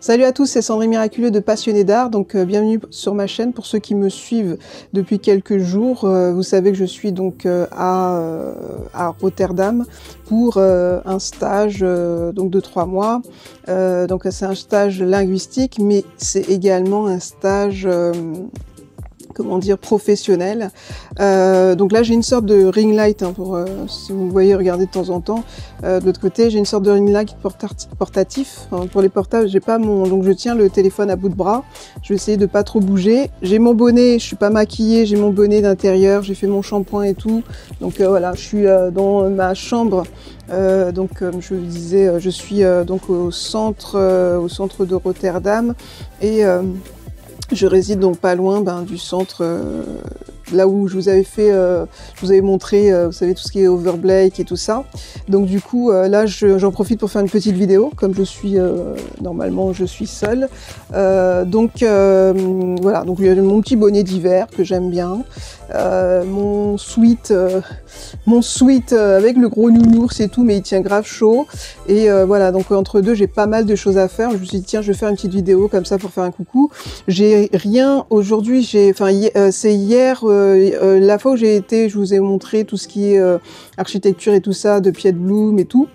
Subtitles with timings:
[0.00, 3.52] Salut à tous, c'est Sandrine Miraculeux de Passionné d'Art, donc euh, bienvenue sur ma chaîne.
[3.52, 4.58] Pour ceux qui me suivent
[4.92, 8.20] depuis quelques jours, euh, vous savez que je suis donc euh, à,
[8.92, 9.84] à, Rotterdam
[10.24, 13.22] pour un stage donc de trois mois.
[13.68, 17.86] donc c'est un stage linguistique, mais c'est également un stage
[19.40, 20.70] comment dire, professionnel.
[21.18, 24.54] Euh, donc là, j'ai une sorte de ring light, hein, pour, euh, si vous voyez
[24.54, 25.44] regarder de temps en temps.
[25.84, 27.34] Euh, de l'autre côté, j'ai une sorte de ring light
[27.98, 28.68] portatif.
[28.92, 31.64] Pour les portables, j'ai pas mon, donc je tiens le téléphone à bout de bras.
[32.02, 33.30] Je vais essayer de pas trop bouger.
[33.40, 37.04] J'ai mon bonnet, je suis pas maquillée, j'ai mon bonnet d'intérieur, j'ai fait mon shampoing
[37.04, 37.42] et tout.
[37.80, 40.04] Donc voilà, je suis dans ma chambre.
[40.92, 45.74] donc comme je vous disais, je suis donc au centre, au centre de Rotterdam
[46.20, 46.44] et
[47.52, 49.82] je réside donc pas loin ben, du centre, euh,
[50.52, 53.42] là où je vous avais fait, euh, je vous avais montré, euh, vous savez, tout
[53.42, 54.84] ce qui est overblake et tout ça.
[55.28, 58.56] Donc du coup, euh, là, j'en profite pour faire une petite vidéo, comme je suis,
[59.20, 60.48] normalement, je suis seule.
[60.92, 65.22] Donc voilà, donc mon petit bonnet d'hiver que j'aime bien,
[65.74, 67.32] mon sweat,
[68.26, 71.46] mon sweat avec le gros nounours et tout, mais il tient grave chaud.
[71.86, 74.30] Et voilà, donc entre deux, j'ai pas mal de choses à faire.
[74.30, 76.24] Je me suis dit, tiens, je vais faire une petite vidéo comme ça pour faire
[76.24, 76.70] un coucou.
[77.08, 78.62] J'ai rien aujourd'hui.
[78.62, 79.10] J'ai, enfin,
[79.50, 80.24] c'est hier,
[81.00, 83.20] la fois où j'ai été, je vous ai montré tout ce qui est
[83.76, 85.88] architecture et tout ça, de Pied de Bloom et tout.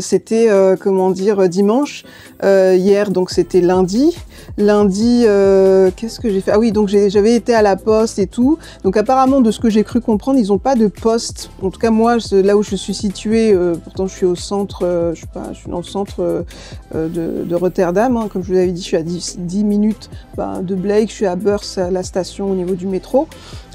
[0.00, 0.48] C'était
[0.80, 2.04] comment dire dimanche.
[2.42, 4.16] hier, donc c'était lundi.
[4.56, 6.52] Lundi, euh, qu'est-ce que j'ai fait?
[6.52, 8.58] Ah oui, donc j'avais été à la poste et tout.
[8.84, 11.50] Donc apparemment, de ce que j'ai cru comprendre, ils n'ont pas de poste.
[11.60, 14.84] En tout cas, moi, là où je suis située, euh, pourtant je suis au centre,
[14.84, 16.44] euh, je sais pas, je suis dans le centre
[16.94, 18.16] euh, de, Rotterdam.
[18.16, 21.08] Hein, comme je vous l'avais dit, je suis à 10, 10 minutes bah, de Blake.
[21.08, 23.26] Je suis à Beurs, la station au niveau du métro.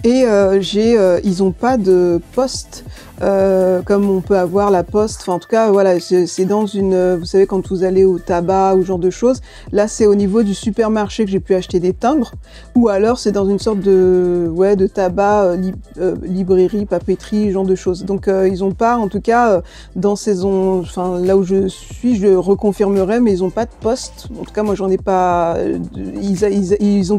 [0.04, 2.86] Et euh, euh, ils n'ont pas de poste
[3.22, 5.22] euh, comme on peut avoir la poste.
[5.22, 7.16] Enfin, en tout cas, voilà, c'est dans une.
[7.16, 9.40] Vous savez, quand vous allez au tabac ou genre de choses,
[9.72, 12.34] là, c'est au niveau du supermarché que j'ai pu acheter des timbres,
[12.76, 17.64] ou alors c'est dans une sorte de ouais de tabac, euh, euh, librairie, papeterie, genre
[17.64, 18.04] de choses.
[18.04, 19.62] Donc, euh, ils n'ont pas, en tout cas,
[19.96, 24.28] dans saison, enfin là où je suis, je reconfirmerai, mais ils n'ont pas de poste.
[24.38, 25.56] En tout cas, moi, j'en ai pas.
[25.96, 27.08] Ils, ils, ils ont